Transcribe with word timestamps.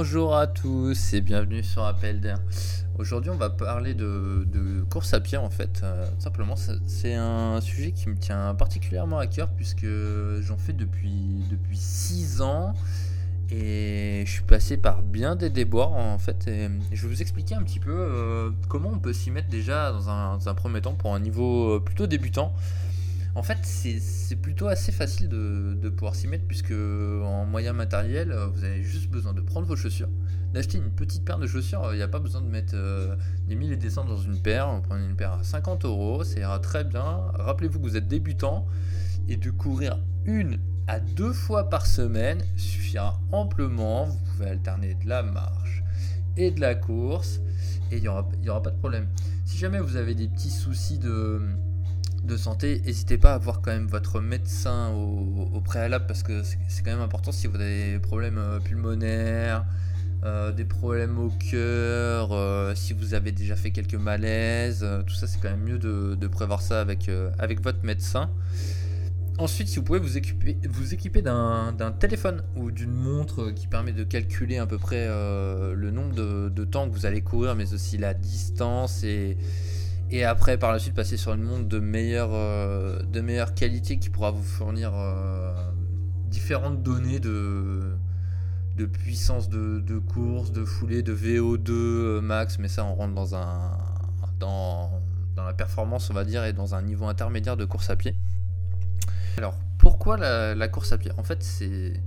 Bonjour 0.00 0.36
à 0.36 0.46
tous 0.46 1.12
et 1.12 1.20
bienvenue 1.20 1.64
sur 1.64 1.82
Appel 1.84 2.20
d'air. 2.20 2.38
Aujourd'hui, 3.00 3.32
on 3.32 3.36
va 3.36 3.50
parler 3.50 3.94
de, 3.94 4.84
course 4.88 5.12
à 5.12 5.18
pied 5.18 5.36
en 5.36 5.50
fait. 5.50 5.80
Euh, 5.82 6.06
simplement, 6.20 6.54
c'est 6.86 7.14
un 7.16 7.60
sujet 7.60 7.90
qui 7.90 8.08
me 8.08 8.14
tient 8.14 8.54
particulièrement 8.54 9.18
à 9.18 9.26
cœur 9.26 9.48
puisque 9.48 9.88
j'en 10.38 10.56
fais 10.56 10.72
depuis 10.72 11.42
depuis 11.50 11.76
6 11.76 12.42
ans 12.42 12.74
et 13.50 14.22
je 14.24 14.30
suis 14.30 14.44
passé 14.44 14.76
par 14.76 15.02
bien 15.02 15.34
des 15.34 15.50
déboires 15.50 15.94
en 15.94 16.18
fait. 16.18 16.46
Et 16.46 16.68
je 16.92 17.02
vais 17.02 17.14
vous 17.14 17.20
expliquer 17.20 17.56
un 17.56 17.64
petit 17.64 17.80
peu 17.80 17.90
euh, 17.90 18.50
comment 18.68 18.90
on 18.90 19.00
peut 19.00 19.12
s'y 19.12 19.32
mettre 19.32 19.48
déjà 19.48 19.90
dans 19.90 20.10
un, 20.10 20.36
dans 20.36 20.48
un, 20.48 20.54
premier 20.54 20.80
temps 20.80 20.94
pour 20.94 21.12
un 21.12 21.18
niveau 21.18 21.74
euh, 21.74 21.80
plutôt 21.80 22.06
débutant. 22.06 22.54
En 23.38 23.44
fait, 23.44 23.58
c'est 23.62 24.34
plutôt 24.34 24.66
assez 24.66 24.90
facile 24.90 25.28
de, 25.28 25.88
pouvoir 25.90 26.16
s'y 26.16 26.26
mettre 26.26 26.44
puisque 26.44 26.72
en 26.72 27.46
moyen 27.46 27.72
matériel, 27.72 28.32
euh, 28.32 28.48
vous 28.48 28.64
avez 28.64 28.82
juste 28.82 29.08
besoin 29.10 29.32
de 29.32 29.40
prendre 29.40 29.64
vos 29.64 29.76
chaussures, 29.76 30.08
d'acheter 30.52 30.78
une 30.78 30.90
petite 30.90 31.24
paire 31.24 31.38
de 31.38 31.46
chaussures. 31.46 31.88
Il 31.92 31.96
n'y 31.98 32.02
a 32.02 32.08
pas 32.08 32.18
besoin 32.18 32.40
de 32.40 32.48
mettre 32.48 32.72
euh, 32.74 33.14
des 33.46 33.54
1000 33.54 33.70
et 33.70 33.76
des 33.76 33.90
cents 33.90 34.04
dans 34.04 34.16
une 34.16 34.42
paire. 34.42 34.74
Vous 34.74 34.82
prenez 34.82 35.06
une 35.06 35.14
paire 35.14 35.34
à 35.34 35.44
50 35.44 35.84
euros, 35.84 36.24
ça 36.24 36.40
ira 36.40 36.58
très 36.58 36.82
bien. 36.82 37.30
Rappelez-vous 37.34 37.78
que 37.78 37.84
vous 37.84 37.96
êtes 37.96 38.08
débutant 38.08 38.66
et 39.28 39.36
de 39.36 39.50
courir 39.52 40.00
une 40.24 40.58
à 40.88 40.98
deux 40.98 41.32
fois 41.32 41.70
par 41.70 41.86
semaine 41.86 42.42
suffira 42.56 43.20
amplement. 43.30 44.06
Vous 44.06 44.18
pouvez 44.32 44.50
alterner 44.50 44.96
de 44.96 45.08
la 45.08 45.22
marche 45.22 45.84
et 46.36 46.50
de 46.50 46.60
la 46.60 46.74
course 46.74 47.40
et 47.92 47.98
il 47.98 48.02
n'y 48.02 48.08
aura 48.08 48.62
pas 48.62 48.70
de 48.70 48.78
problème. 48.78 49.06
Si 49.44 49.58
jamais 49.58 49.78
vous 49.78 49.94
avez 49.94 50.16
des 50.16 50.26
petits 50.26 50.50
soucis 50.50 50.98
de 50.98 51.40
de 52.28 52.36
santé, 52.36 52.80
n'hésitez 52.84 53.18
pas 53.18 53.34
à 53.34 53.38
voir 53.38 53.60
quand 53.62 53.72
même 53.72 53.86
votre 53.86 54.20
médecin 54.20 54.90
au, 54.90 55.60
préalable 55.60 56.06
parce 56.06 56.22
que 56.22 56.42
c'est 56.42 56.84
quand 56.84 56.92
même 56.92 57.00
important 57.00 57.32
si 57.32 57.46
vous 57.46 57.56
avez 57.56 57.92
des 57.92 57.98
problèmes 57.98 58.38
euh, 58.38 58.60
pulmonaires, 58.60 59.64
euh, 60.24 60.52
des 60.52 60.64
problèmes 60.64 61.18
au 61.18 61.30
cœur, 61.30 62.32
euh, 62.32 62.74
si 62.74 62.92
vous 62.92 63.14
avez 63.14 63.32
déjà 63.32 63.56
fait 63.56 63.70
quelques 63.70 63.94
malaises, 63.94 64.86
tout 65.06 65.14
ça 65.14 65.26
c'est 65.26 65.40
quand 65.40 65.50
même 65.50 65.62
mieux 65.62 65.78
de, 65.78 66.26
prévoir 66.28 66.62
ça 66.62 66.80
avec, 66.80 67.10
avec 67.38 67.62
votre 67.62 67.82
médecin. 67.82 68.30
Ensuite, 69.38 69.68
si 69.68 69.76
vous 69.76 69.84
pouvez 69.84 70.00
vous 70.00 70.18
équiper, 70.18 70.58
vous 70.68 70.94
équiper 70.94 71.22
d'un 71.22 71.94
téléphone 71.98 72.42
ou 72.56 72.70
d'une 72.70 72.92
montre 72.92 73.50
qui 73.52 73.68
permet 73.68 73.92
de 73.92 74.02
calculer 74.04 74.58
à 74.58 74.66
peu 74.66 74.78
près 74.78 75.06
le 75.06 75.90
nombre 75.90 76.14
de, 76.14 76.48
de, 76.48 76.64
temps 76.64 76.88
que 76.88 76.94
vous 76.94 77.06
allez 77.06 77.22
courir, 77.22 77.54
mais 77.54 77.72
aussi 77.72 77.98
la 77.98 78.14
distance 78.14 79.04
et, 79.04 79.36
et 80.10 80.24
après 80.24 80.58
par 80.58 80.72
la 80.72 80.78
suite 80.78 80.94
passer 80.94 81.16
sur 81.16 81.34
une 81.34 81.42
montre 81.42 81.68
de 81.68 81.78
meilleure, 81.78 82.30
euh, 82.32 83.02
de 83.02 83.20
meilleure 83.20 83.54
qualité 83.54 83.98
qui 83.98 84.10
pourra 84.10 84.30
vous 84.30 84.42
fournir 84.42 84.92
euh, 84.94 85.52
différentes 86.26 86.82
données 86.82 87.20
de, 87.20 87.96
de 88.76 88.86
puissance 88.86 89.48
de, 89.48 89.98
course, 89.98 90.52
de 90.52 90.64
foulée, 90.64 91.02
de 91.02 91.14
VO2 91.14 91.70
euh, 91.70 92.20
max, 92.20 92.58
mais 92.58 92.68
ça 92.68 92.84
on 92.84 92.94
rentre 92.94 93.14
dans 93.14 93.34
un 93.34 93.76
dans, 94.38 94.90
dans 95.34 95.44
la 95.44 95.52
performance 95.52 96.10
on 96.10 96.14
va 96.14 96.24
dire 96.24 96.44
et 96.44 96.52
dans 96.52 96.74
un 96.74 96.82
niveau 96.82 97.06
intermédiaire 97.06 97.56
de 97.56 97.64
course 97.64 97.90
à 97.90 97.96
pied. 97.96 98.14
Alors 99.36 99.54
pourquoi 99.78 100.16
la 100.16 100.68
course 100.68 100.92
à 100.92 100.98
pied? 100.98 101.12
En 101.16 101.22
fait 101.22 101.42
c'est 101.42 102.02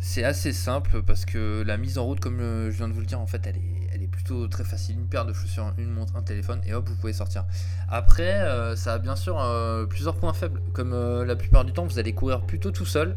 c'est 0.00 0.24
assez 0.24 0.52
simple 0.52 1.02
parce 1.02 1.26
que 1.26 1.62
la 1.62 1.76
mise 1.76 1.98
en 1.98 2.04
route, 2.04 2.20
comme 2.20 2.38
je 2.38 2.76
viens 2.76 2.88
de 2.88 2.94
vous 2.94 3.00
le 3.00 3.06
dire, 3.06 3.20
en 3.20 3.26
fait, 3.26 3.46
elle 3.46 3.56
est, 4.02 4.06
plutôt 4.10 4.48
très 4.48 4.64
facile. 4.64 4.96
Une 4.98 5.06
paire 5.06 5.26
de 5.26 5.32
chaussures, 5.32 5.72
une 5.78 5.90
montre, 5.90 6.16
un 6.16 6.22
téléphone, 6.22 6.60
et 6.66 6.74
hop, 6.74 6.88
vous 6.88 6.96
pouvez 6.96 7.12
sortir. 7.12 7.44
Après, 7.88 8.40
euh, 8.40 8.74
ça 8.76 8.94
a 8.94 8.98
bien 8.98 9.14
sûr 9.14 9.40
euh, 9.40 9.86
plusieurs 9.86 10.16
points 10.16 10.32
faibles. 10.32 10.60
Comme 10.72 10.92
euh, 10.92 11.24
la 11.24 11.36
plupart 11.36 11.64
du 11.64 11.72
temps, 11.72 11.86
vous 11.86 11.98
allez 11.98 12.12
courir 12.12 12.40
plutôt 12.42 12.70
tout 12.70 12.86
seul. 12.86 13.16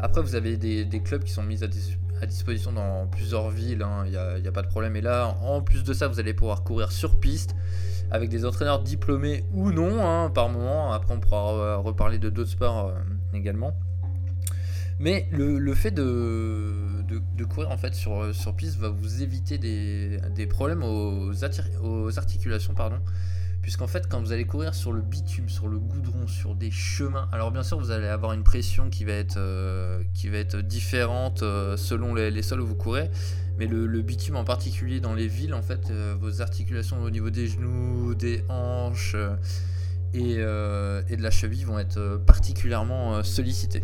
Après, 0.00 0.20
vous 0.20 0.34
avez 0.34 0.56
des, 0.56 1.00
clubs 1.02 1.22
qui 1.22 1.32
sont 1.32 1.42
mis 1.42 1.62
à, 1.62 2.26
disposition 2.26 2.72
dans 2.72 3.06
plusieurs 3.06 3.50
villes, 3.50 3.78
il 3.78 4.16
hein, 4.16 4.38
n'y 4.40 4.48
a, 4.48 4.52
pas 4.52 4.62
de 4.62 4.68
problème. 4.68 4.96
Et 4.96 5.00
là, 5.00 5.36
en 5.42 5.62
plus 5.62 5.84
de 5.84 5.92
ça, 5.92 6.08
vous 6.08 6.18
allez 6.18 6.34
pouvoir 6.34 6.64
courir 6.64 6.90
sur 6.90 7.18
piste 7.20 7.54
avec 8.10 8.28
des 8.28 8.44
entraîneurs 8.44 8.82
diplômés 8.82 9.44
ou 9.52 9.72
non, 9.72 10.04
hein, 10.04 10.30
par 10.30 10.48
moment. 10.48 10.92
Après, 10.92 11.14
on 11.14 11.20
pourra 11.20 11.76
reparler 11.76 12.18
de 12.18 12.28
d'autres 12.28 12.50
sports 12.50 12.92
également. 13.32 13.76
Mais 14.98 15.28
le, 15.32 15.74
fait 15.74 15.90
de, 15.90 16.72
courir 17.48 17.70
en 17.70 17.76
fait 17.76 17.94
sur, 17.94 18.32
piste 18.56 18.78
va 18.78 18.88
vous 18.88 19.22
éviter 19.22 19.58
des, 19.58 20.46
problèmes 20.46 20.82
aux, 20.82 21.32
articulations. 22.18 22.74
pardon 22.74 23.00
Puisqu'en 23.64 23.86
fait, 23.86 24.06
quand 24.10 24.20
vous 24.20 24.32
allez 24.32 24.44
courir 24.44 24.74
sur 24.74 24.92
le 24.92 25.00
bitume, 25.00 25.48
sur 25.48 25.68
le 25.68 25.78
goudron, 25.78 26.26
sur 26.26 26.54
des 26.54 26.70
chemins, 26.70 27.30
alors 27.32 27.50
bien 27.50 27.62
sûr, 27.62 27.78
vous 27.78 27.90
allez 27.90 28.08
avoir 28.08 28.34
une 28.34 28.42
pression 28.42 28.90
qui 28.90 29.06
va 29.06 29.12
être, 29.12 29.38
euh, 29.38 30.02
qui 30.12 30.28
va 30.28 30.36
être 30.36 30.58
différente 30.58 31.42
euh, 31.42 31.78
selon 31.78 32.12
les, 32.14 32.42
sols 32.42 32.60
où 32.60 32.66
vous 32.66 32.74
courez. 32.74 33.10
Mais 33.58 33.66
le, 33.66 34.02
bitume 34.02 34.36
en 34.36 34.44
particulier 34.44 35.00
dans 35.00 35.14
les 35.14 35.28
villes, 35.28 35.54
en 35.54 35.62
fait, 35.62 35.90
euh, 35.90 36.14
vos 36.20 36.42
articulations 36.42 37.02
au 37.02 37.08
niveau 37.08 37.30
des 37.30 37.46
genoux, 37.46 38.14
des 38.14 38.44
hanches 38.50 39.16
et 40.12 40.36
de 40.36 41.22
la 41.22 41.30
cheville 41.30 41.64
vont 41.64 41.78
être 41.78 42.20
particulièrement 42.26 43.22
sollicitées. 43.22 43.82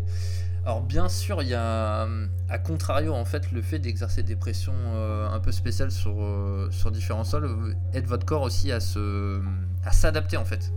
Alors 0.67 0.83
bien 0.83 1.09
sûr, 1.09 1.43
il 1.43 1.49
y 1.49 1.55
a, 1.55 2.07
à 2.51 2.59
contrario, 2.59 3.15
en 3.15 3.25
fait, 3.25 3.51
le 3.51 3.63
fait 3.63 3.79
d'exercer 3.79 4.23
des 4.23 4.37
pressions 4.37 4.75
euh, 4.95 5.27
un 5.29 5.41
peu 5.41 5.53
spéciales 5.53 5.91
sur, 5.91 6.23
euh, 6.23 6.69
sur 6.71 6.91
différents 6.91 7.25
sols 7.25 7.75
aide 7.95 8.07
votre 8.07 8.27
corps 8.27 8.43
aussi 8.43 8.71
à 8.71 8.79
se, 8.79 9.41
à 9.85 9.93
s'adapter 9.93 10.37
en 10.37 10.45
fait. 10.45 10.71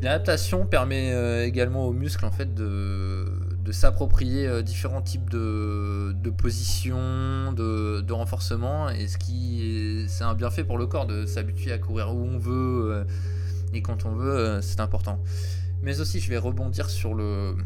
L'adaptation 0.00 0.64
permet 0.64 1.12
euh, 1.12 1.44
également 1.44 1.86
aux 1.86 1.92
muscles 1.92 2.24
en 2.24 2.30
fait 2.30 2.54
de, 2.54 3.26
de 3.64 3.72
s'approprier 3.72 4.62
différents 4.62 5.02
types 5.02 5.28
de, 5.28 6.12
de 6.14 6.30
positions, 6.30 7.52
de, 7.52 8.00
de, 8.02 8.12
renforcement, 8.12 8.90
et 8.90 9.08
ce 9.08 9.18
qui 9.18 10.06
c'est 10.08 10.24
un 10.24 10.34
bienfait 10.34 10.62
pour 10.64 10.78
le 10.78 10.86
corps 10.86 11.06
de 11.06 11.26
s'habituer 11.26 11.72
à 11.72 11.78
courir 11.78 12.14
où 12.14 12.24
on 12.24 12.38
veut 12.38 13.04
et 13.74 13.82
quand 13.82 14.06
on 14.06 14.12
veut, 14.12 14.60
c'est 14.62 14.80
important. 14.80 15.20
Mais 15.82 16.00
aussi, 16.00 16.20
je 16.20 16.30
vais 16.30 16.38
rebondir 16.38 16.88
sur 16.90 17.14
le 17.14 17.56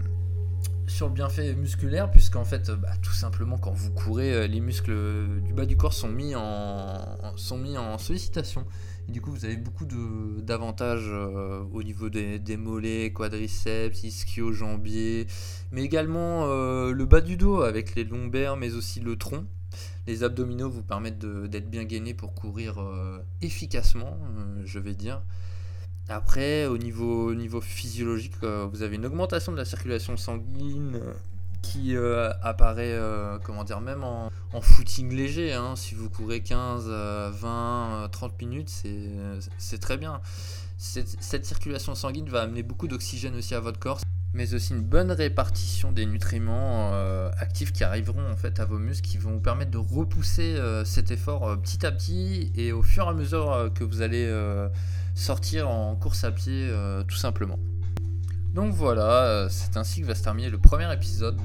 sur 0.86 1.08
le 1.08 1.14
bienfait 1.14 1.54
musculaire, 1.54 2.10
puisqu'en 2.10 2.44
fait, 2.44 2.70
bah, 2.70 2.90
tout 3.02 3.12
simplement, 3.12 3.58
quand 3.58 3.72
vous 3.72 3.90
courez, 3.90 4.32
euh, 4.32 4.46
les 4.46 4.60
muscles 4.60 5.40
du 5.42 5.52
bas 5.52 5.66
du 5.66 5.76
corps 5.76 5.92
sont 5.92 6.08
mis 6.08 6.34
en, 6.34 7.16
sont 7.36 7.58
mis 7.58 7.76
en 7.78 7.98
sollicitation. 7.98 8.66
Et 9.08 9.12
du 9.12 9.20
coup, 9.20 9.30
vous 9.30 9.44
avez 9.44 9.56
beaucoup 9.56 9.86
d'avantages 9.86 11.08
euh, 11.08 11.62
au 11.72 11.82
niveau 11.82 12.08
des, 12.10 12.56
mollets, 12.56 13.12
quadriceps, 13.12 14.02
ischio-jambiers, 14.02 15.26
mais 15.72 15.82
également 15.82 16.46
euh, 16.46 16.92
le 16.92 17.04
bas 17.04 17.20
du 17.20 17.36
dos 17.36 17.62
avec 17.62 17.94
les 17.94 18.04
lombaires, 18.04 18.56
mais 18.56 18.74
aussi 18.74 19.00
le 19.00 19.16
tronc. 19.16 19.44
Les 20.06 20.22
abdominaux 20.22 20.70
vous 20.70 20.82
permettent 20.82 21.18
d'être 21.18 21.68
bien 21.68 21.84
gainés 21.84 22.14
pour 22.14 22.34
courir 22.34 22.76
efficacement, 23.40 24.18
je 24.64 24.78
vais 24.78 24.94
dire. 24.94 25.22
Après, 26.08 26.66
au 26.66 26.76
niveau, 26.76 27.34
niveau 27.34 27.62
physiologique, 27.62 28.34
euh, 28.42 28.68
vous 28.70 28.82
avez 28.82 28.96
une 28.96 29.06
augmentation 29.06 29.52
de 29.52 29.56
la 29.56 29.64
circulation 29.64 30.18
sanguine 30.18 30.96
euh, 30.96 31.12
qui 31.62 31.96
euh, 31.96 32.30
apparaît, 32.42 32.94
comment 33.42 33.64
dire, 33.64 33.80
même 33.80 34.04
en, 34.04 34.30
footing 34.60 35.14
léger. 35.14 35.54
Hein. 35.54 35.76
si 35.76 35.94
vous 35.94 36.10
courez 36.10 36.42
15, 36.42 36.88
20, 36.88 38.08
30 38.12 38.42
minutes, 38.42 38.84
c'est 39.58 39.78
très 39.78 39.96
bien. 39.96 40.20
Cette, 40.76 41.46
circulation 41.46 41.94
sanguine 41.94 42.28
va 42.28 42.42
amener 42.42 42.62
beaucoup 42.62 42.86
d'oxygène 42.86 43.34
aussi 43.34 43.54
à 43.54 43.60
votre 43.60 43.78
corps, 43.78 44.00
mais 44.34 44.52
aussi 44.52 44.74
une 44.74 44.82
bonne 44.82 45.10
répartition 45.10 45.90
des 45.90 46.04
nutriments 46.04 46.92
actifs 47.38 47.72
qui 47.72 47.82
arriveront 47.82 48.30
en 48.30 48.36
fait 48.36 48.60
à 48.60 48.66
vos 48.66 48.78
muscles, 48.78 49.08
qui 49.08 49.16
vont 49.16 49.32
vous 49.32 49.40
permettre 49.40 49.70
de 49.70 49.78
repousser 49.78 50.58
cet 50.84 51.10
effort 51.10 51.58
petit 51.62 51.86
à 51.86 51.92
petit 51.92 52.52
et 52.56 52.72
au 52.72 52.82
fur 52.82 53.06
et 53.06 53.08
à 53.08 53.14
mesure 53.14 53.70
que 53.74 53.84
vous 53.84 54.02
allez 54.02 54.28
sortir 55.14 55.68
en 55.68 55.96
course 55.96 56.24
à 56.24 56.32
pied 56.32 56.68
euh, 56.70 57.02
tout 57.04 57.16
simplement. 57.16 57.58
Donc 58.52 58.72
voilà, 58.72 59.24
euh, 59.24 59.48
c'est 59.50 59.76
ainsi 59.76 60.00
que 60.00 60.06
va 60.06 60.14
se 60.14 60.22
terminer 60.22 60.50
le 60.50 60.58
premier 60.58 60.92
épisode 60.92 61.40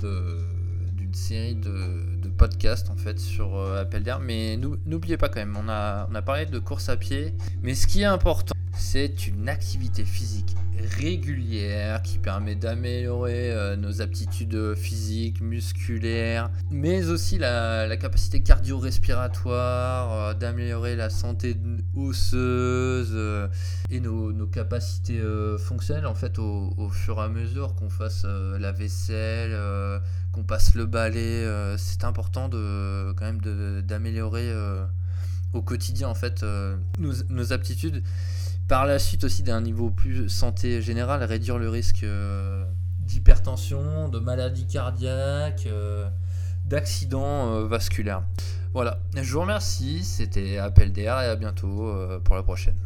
d'une 0.93 1.13
série 1.13 1.55
de, 1.55 2.29
podcasts 2.37 2.89
en 2.89 2.95
fait 2.95 3.19
sur 3.19 3.57
euh, 3.57 3.81
Appel 3.81 4.03
d'air. 4.03 4.19
Mais 4.19 4.57
n'oubliez 4.85 5.17
pas 5.17 5.27
quand 5.27 5.39
même, 5.39 5.57
on 5.57 5.67
a, 5.67 6.07
on 6.09 6.15
a 6.15 6.21
parlé 6.21 6.45
de 6.45 6.59
course 6.59 6.89
à 6.89 6.97
pied. 6.97 7.33
Mais 7.63 7.75
ce 7.75 7.87
qui 7.87 8.01
est 8.01 8.05
important, 8.05 8.55
c'est 8.73 9.27
une 9.27 9.49
activité 9.49 10.05
physique 10.05 10.55
régulière 10.79 12.01
qui 12.01 12.17
permet 12.17 12.55
d'améliorer 12.55 13.51
euh, 13.51 13.75
nos 13.75 14.01
aptitudes 14.01 14.75
physiques, 14.75 15.41
musculaires, 15.41 16.49
mais 16.71 17.09
aussi 17.09 17.37
la, 17.37 17.95
capacité 17.97 18.41
cardio-respiratoire, 18.41 20.13
euh, 20.13 20.33
d'améliorer 20.33 20.95
la 20.95 21.09
santé 21.09 21.55
osseuse 21.95 23.11
euh, 23.13 23.47
et 23.89 23.99
nos, 23.99 24.29
capacités 24.47 25.21
fonctionnelles 25.59 26.07
en 26.07 26.15
fait 26.15 26.39
au, 26.39 26.89
fur 26.89 27.19
et 27.19 27.23
à 27.23 27.29
mesure 27.29 27.75
qu'on 27.75 27.89
fasse 27.89 28.25
la 28.25 28.71
vaisselle, 28.71 29.55
qu'on 30.31 30.43
passe 30.43 30.73
le 30.73 30.87
balai. 30.87 31.45
c'est 31.77 32.03
important 32.03 32.49
de 32.49 33.13
quand 33.15 33.25
même 33.25 33.81
d'améliorer 33.83 34.51
au 35.53 35.61
quotidien 35.61 36.07
en 36.09 36.15
fait 36.15 36.43
nos, 36.97 37.13
nos 37.29 37.53
aptitudes 37.53 38.03
par 38.67 38.85
la 38.85 38.99
suite 38.99 39.23
aussi 39.23 39.41
d'un 39.41 39.61
niveau 39.61 39.89
plus 39.89 40.29
santé 40.29 40.81
générale, 40.81 41.23
réduire 41.23 41.57
le 41.57 41.69
risque 41.69 42.03
euh, 42.03 42.63
d'hypertension, 42.99 44.09
de 44.09 44.19
maladie 44.19 44.67
cardiaque, 44.67 45.65
euh, 45.65 46.07
d'accidents 46.65 47.65
vasculaires. 47.65 48.23
Voilà, 48.73 48.99
je 49.15 49.33
vous 49.33 49.41
remercie, 49.41 50.03
c'était 50.03 50.59
Appel 50.59 50.91
d'air 50.91 51.19
et 51.19 51.25
à 51.25 51.35
bientôt 51.35 51.91
pour 52.23 52.35
la 52.35 52.43
prochaine. 52.43 52.77